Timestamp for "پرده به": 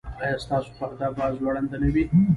0.77-1.25